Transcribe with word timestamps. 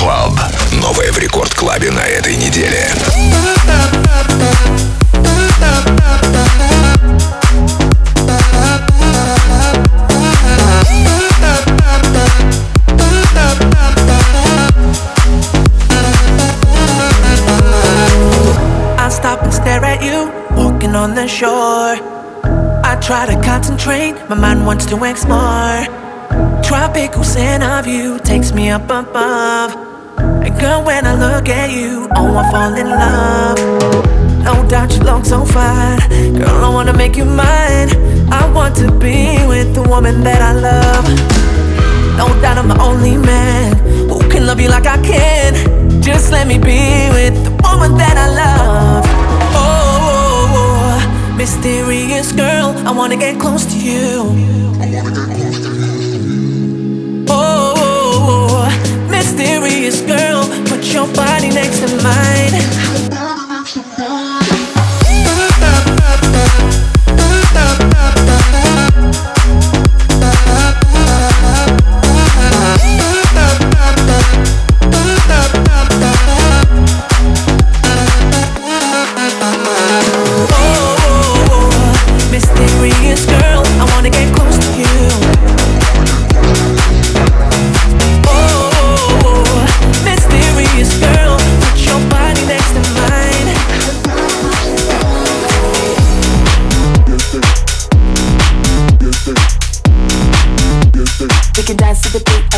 Club. 0.00 0.40
Новое 0.80 1.12
в 1.12 1.18
Рекорд 1.18 1.52
Клабе 1.54 1.90
на 1.90 2.00
этой 2.00 2.34
неделе. 2.34 2.88
On 20.92 21.14
the 21.14 21.26
shore. 21.26 21.96
I 22.84 22.98
try 23.00 23.24
to 23.24 23.40
concentrate, 23.42 24.14
my 24.28 24.34
mind 24.36 24.66
wants 24.66 24.84
to 24.86 25.02
explore. 25.04 25.86
Tropical 26.62 27.24
scent 27.24 27.62
of 27.62 27.86
you 27.86 28.18
takes 28.18 28.52
me 28.52 28.68
up 28.68 28.90
above. 28.90 29.79
And 30.44 30.58
girl, 30.60 30.84
when 30.84 31.06
I 31.06 31.14
look 31.14 31.48
at 31.48 31.70
you, 31.70 32.08
oh, 32.16 32.36
I 32.36 32.50
fall 32.50 32.74
in 32.74 32.88
love. 32.88 33.58
No 34.44 34.66
doubt 34.68 34.92
you 34.94 35.00
look 35.00 35.24
so 35.24 35.44
fine. 35.44 35.98
Girl, 36.36 36.64
I 36.64 36.68
wanna 36.68 36.92
make 36.92 37.16
you 37.16 37.24
mine. 37.24 37.90
I 38.32 38.50
want 38.54 38.76
to 38.76 38.90
be 38.90 39.38
with 39.46 39.74
the 39.74 39.82
woman 39.82 40.22
that 40.24 40.40
I 40.40 40.52
love. 40.52 41.04
No 42.16 42.28
doubt 42.40 42.58
I'm 42.58 42.68
the 42.68 42.80
only 42.80 43.16
man 43.16 43.76
who 44.08 44.18
can 44.28 44.46
love 44.46 44.60
you 44.60 44.68
like 44.68 44.86
I 44.86 44.98
can. 45.02 46.02
Just 46.02 46.30
let 46.32 46.46
me 46.46 46.58
be 46.58 47.08
with 47.16 47.34
the 47.44 47.50
woman 47.62 47.96
that 47.96 48.16
I 48.16 48.28
love. 48.42 49.04
Oh, 49.54 49.98
oh, 50.12 51.00
oh, 51.02 51.36
mysterious 51.36 52.32
girl, 52.32 52.74
I 52.86 52.92
wanna 52.92 53.16
get 53.16 53.40
close 53.40 53.64
to 53.66 53.78
you. 53.78 54.22
Oh, 54.24 55.89
your 61.00 61.14
body 61.14 61.48
next 61.48 61.80
to 61.80 61.96
mine. 62.02 62.89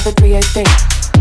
To 0.03 0.11
the 0.15 0.43
beat 0.53 1.12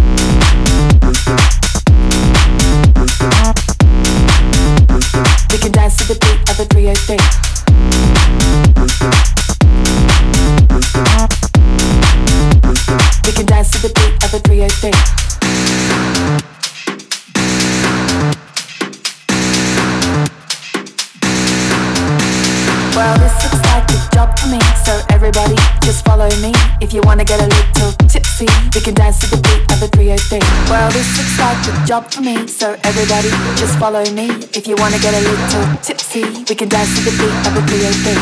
Well, 30.72 30.88
this 30.92 31.04
looks 31.20 31.36
like 31.38 31.60
a 31.68 31.86
job 31.86 32.08
for 32.10 32.22
me, 32.22 32.48
so 32.48 32.80
everybody 32.86 33.28
just 33.60 33.78
follow 33.78 34.06
me. 34.16 34.32
If 34.56 34.68
you 34.68 34.76
wanna 34.80 35.00
get 35.00 35.14
a 35.14 35.20
little 35.20 35.68
tipsy, 35.84 36.24
we 36.48 36.56
can 36.56 36.70
dance 36.70 36.96
to 36.96 37.04
the 37.04 37.12
beat 37.20 37.36
of 37.44 37.60
a 37.60 37.62
303. 37.68 38.16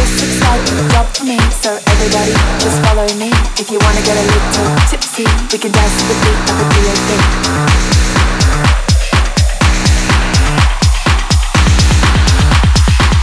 This 0.00 0.08
looks 0.16 0.40
like 0.40 0.64
a 0.64 0.88
job 0.96 1.04
for 1.12 1.24
me, 1.28 1.36
so 1.60 1.76
everybody 1.92 2.32
just 2.56 2.80
follow 2.88 3.04
me. 3.20 3.28
If 3.60 3.68
you 3.70 3.78
wanna 3.84 4.00
get 4.00 4.16
a 4.16 4.24
little 4.32 4.80
tipsy, 4.88 5.28
we 5.52 5.58
can 5.60 5.72
dance 5.76 5.92
to 6.00 6.04
the 6.08 6.16
beat 6.24 6.40
of 6.48 6.56
a 6.56 6.64
303. 6.72 7.20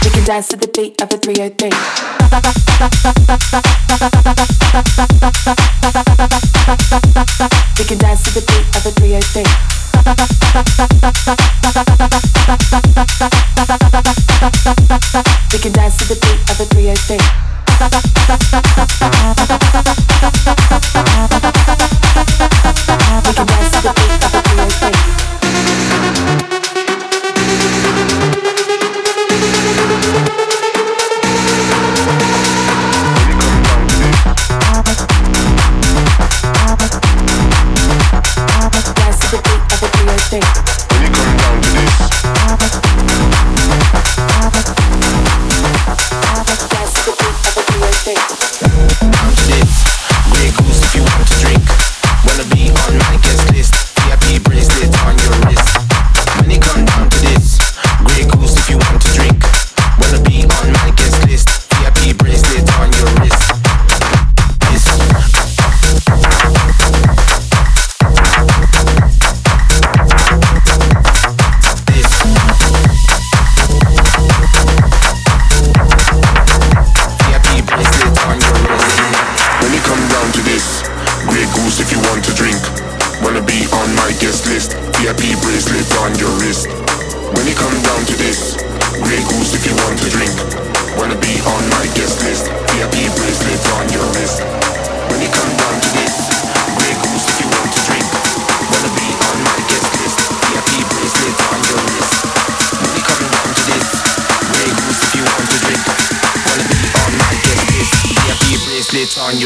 We 0.04 0.10
can 0.14 0.22
dance 0.24 0.46
to 0.54 0.56
the 0.56 0.68
beat 0.68 1.02
of 1.02 1.12
a 1.12 1.16
303. 1.18 1.74
We 6.90 7.84
can 7.84 7.98
dance 7.98 8.22
to 8.22 8.30
the 8.32 8.40
beat 8.48 8.64
of 8.74 8.86
a 8.86 8.90
303. 8.92 9.42
We 15.52 15.58
can 15.58 15.72
dance 15.72 15.98
to 15.98 16.08
the 16.08 16.16
beat 16.16 16.50
of 16.50 16.60
a 16.60 16.64
303. 16.64 17.18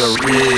On 0.02 0.51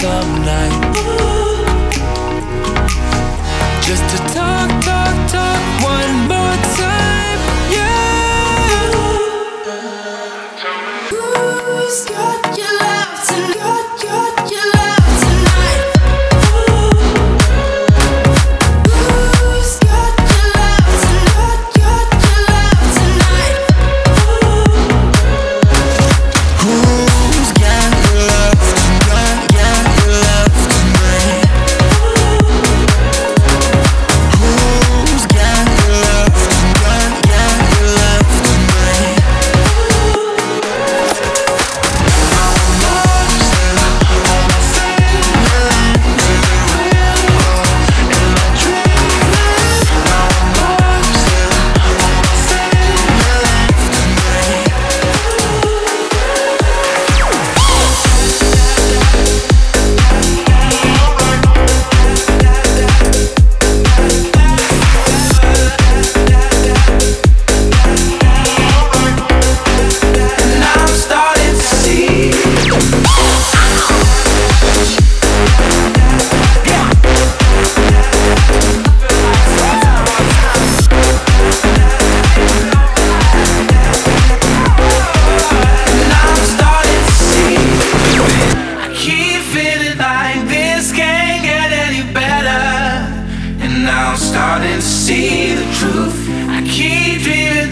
some 0.00 0.44
night? 0.46 0.89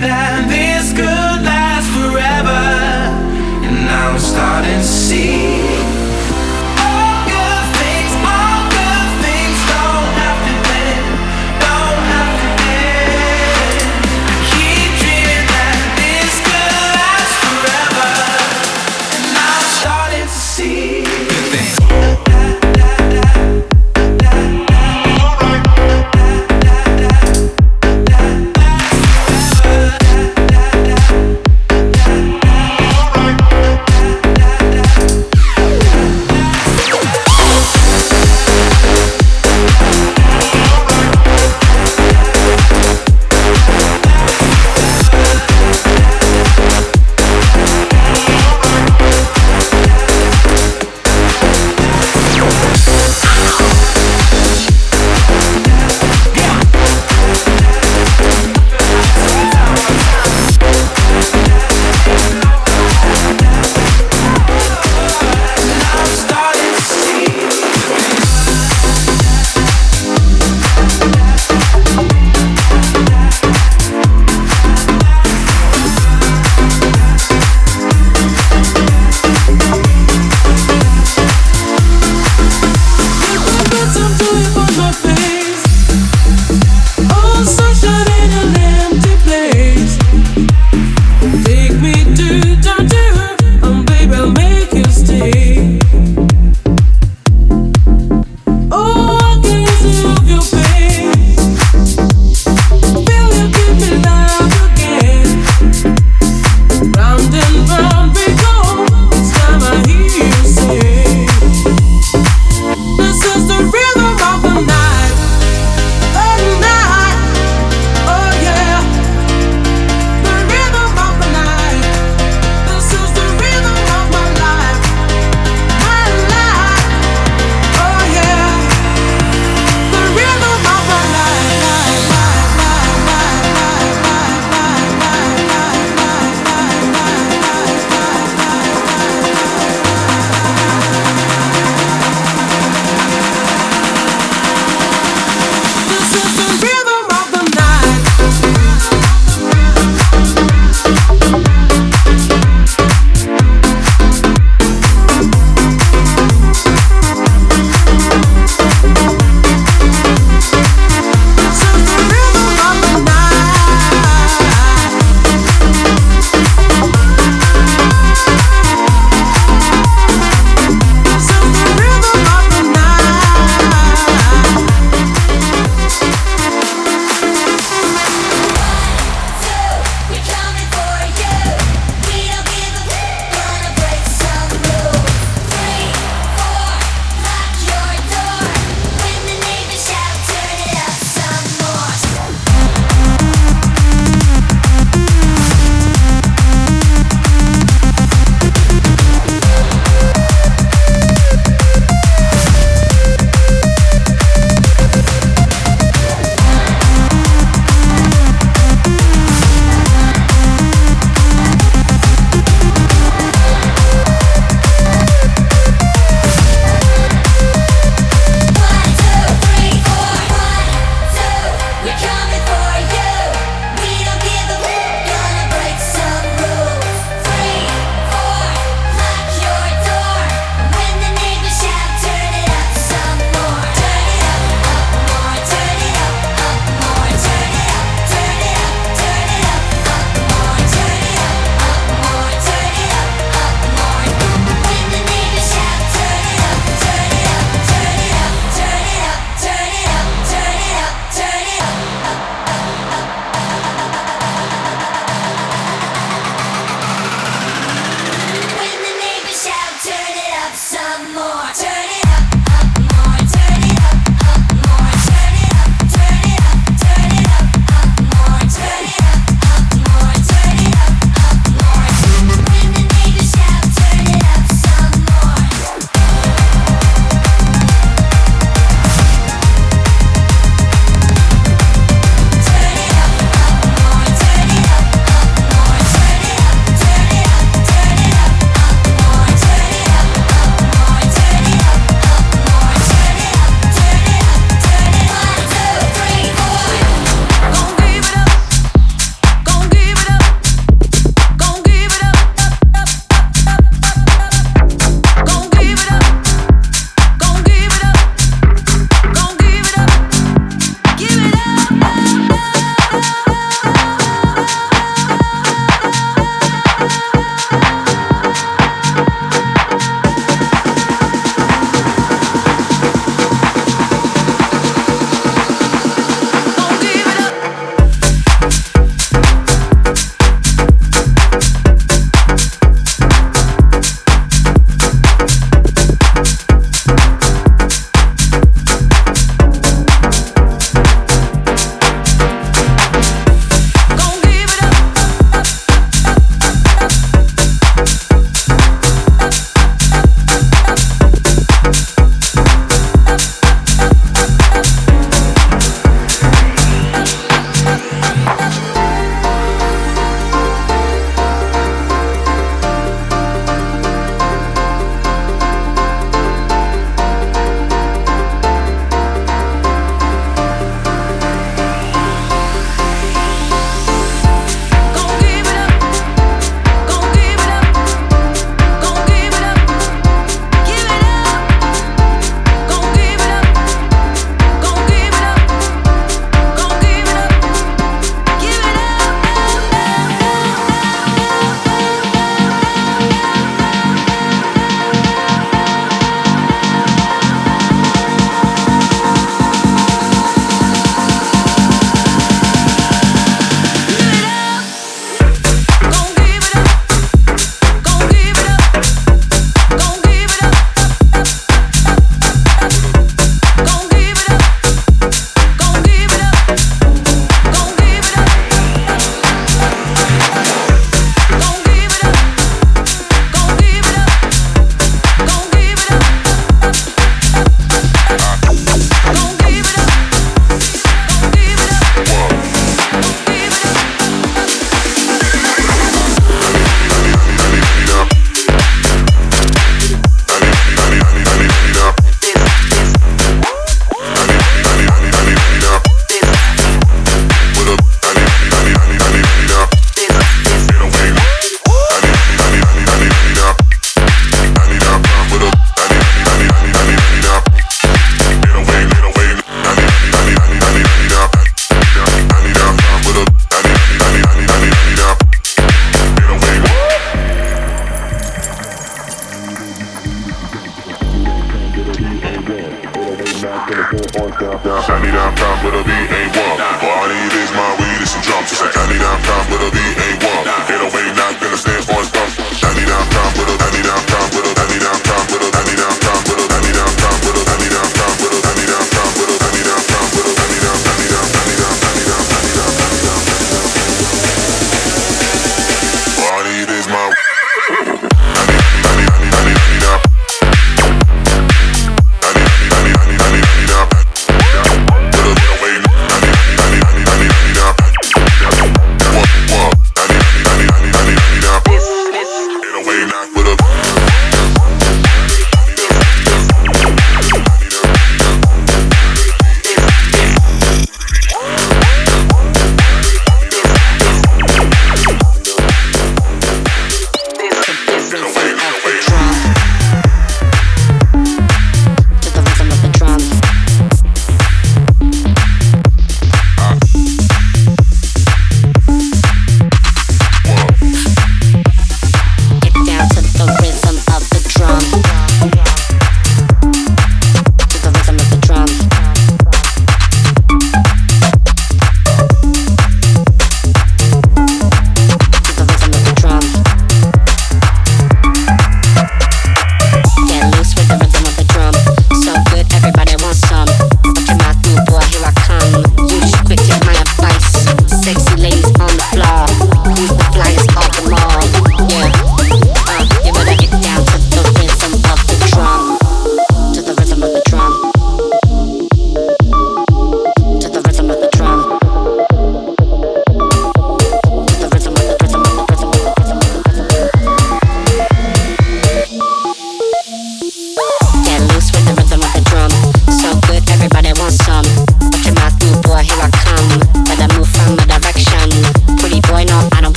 that 0.00 0.37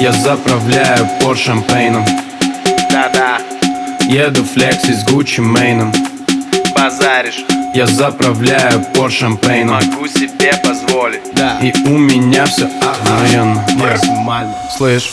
Я 0.00 0.12
заправляю 0.12 1.08
по 1.20 1.34
шампейном 1.34 2.04
Да-да, 2.90 3.40
Еду 4.08 4.44
флекси 4.44 4.92
с 4.92 5.02
Гуччи 5.04 5.40
Мейном 5.40 5.92
базаришь, 6.72 7.44
Я 7.74 7.86
заправляю 7.86 8.84
по 8.94 9.10
шампейном 9.10 9.74
могу 9.74 10.06
себе 10.08 10.52
позволить. 10.64 11.20
Да, 11.34 11.58
И 11.60 11.72
у 11.86 11.98
меня 11.98 12.46
все 12.46 12.66
охуенно. 12.80 13.64
Максимально. 13.76 14.54
Слышь, 14.76 15.12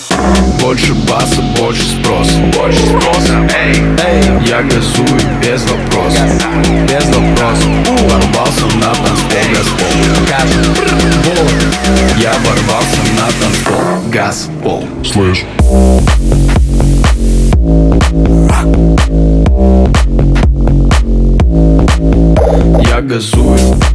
больше 0.62 0.94
баса, 1.08 1.42
больше 1.60 1.84
спроса. 1.84 2.38
Больше 2.58 2.80
спроса, 2.80 3.48
эй, 3.56 3.76
эй, 4.06 4.48
Я 4.48 4.64
газую 4.64 5.20
без 5.42 5.64
вопросов. 5.64 6.30
Без 6.88 7.06
вопросов. 7.08 7.70
Ворвался 8.10 8.66
на 8.78 8.94
танцпол 8.96 9.36
Газпол. 9.52 10.86
Я 12.18 12.34
ворвался 12.46 13.02
на 13.18 13.28
танцпол 13.40 14.12
Газпол. 14.12 14.88
Слышь. 15.04 15.44
Я 18.76 19.05
gasolho. 23.06 23.95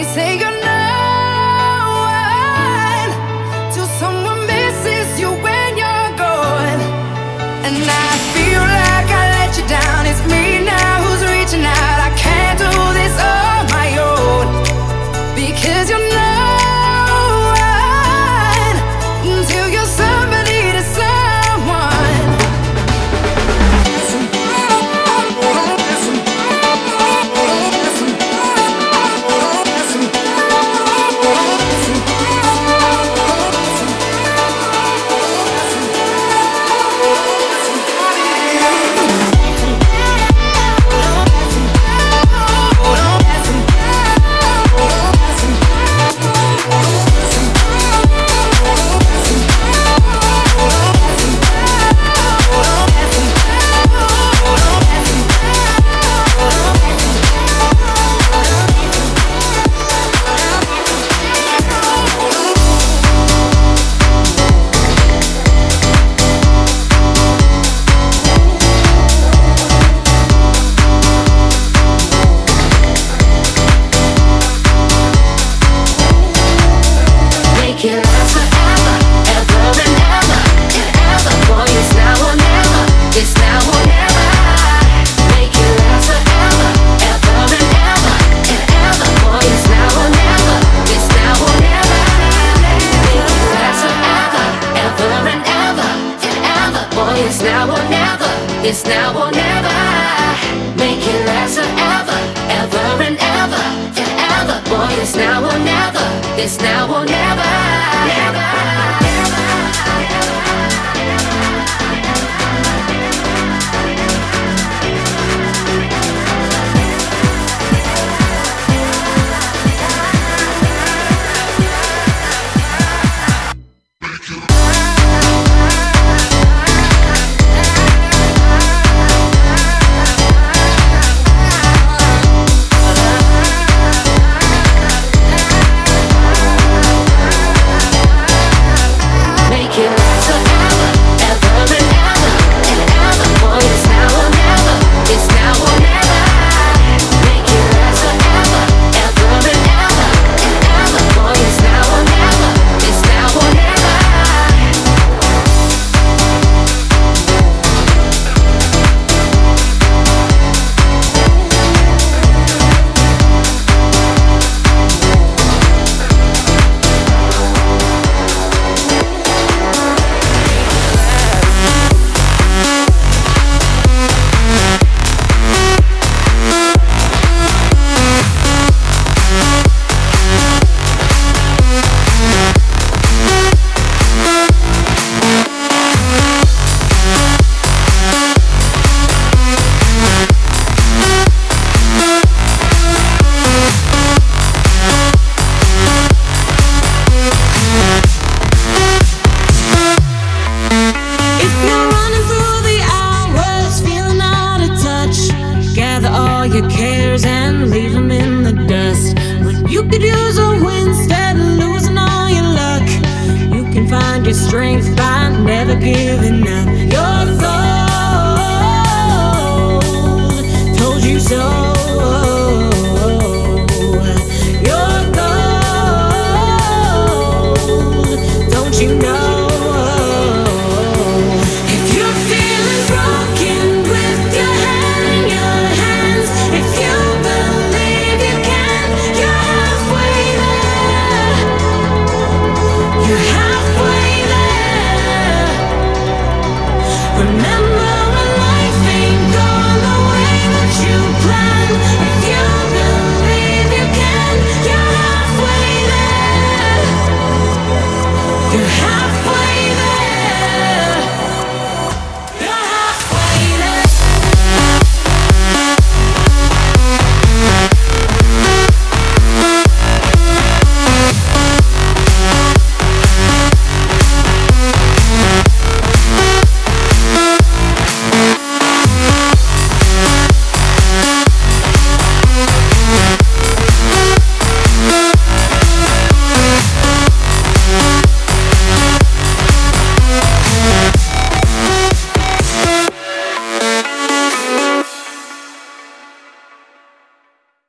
They 0.00 0.06
say 0.14 0.49
now 98.90 99.14
or 99.22 99.30
never. 99.30 99.78
Make 100.82 101.02
it 101.12 101.20
last 101.30 101.54
forever, 101.56 102.18
ever 102.60 102.86
and 103.06 103.16
ever, 103.38 103.64
and 104.02 104.12
ever. 104.34 104.56
Boy, 104.68 104.90
it's 105.02 105.14
now 105.14 105.46
or 105.50 105.58
never. 105.58 106.06
It's 106.36 106.58
now 106.58 106.92
or. 106.94 107.04
Never. 107.06 107.50
Never. 108.06 108.59